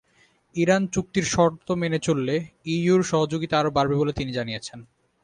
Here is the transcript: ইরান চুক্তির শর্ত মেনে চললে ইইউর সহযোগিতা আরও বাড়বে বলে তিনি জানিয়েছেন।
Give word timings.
ইরান 0.55 0.83
চুক্তির 0.87 1.25
শর্ত 1.25 1.67
মেনে 1.71 1.99
চললে 1.99 2.35
ইইউর 2.65 3.01
সহযোগিতা 3.03 3.55
আরও 3.59 3.71
বাড়বে 3.71 3.95
বলে 3.95 4.13
তিনি 4.13 4.31
জানিয়েছেন। 4.31 4.79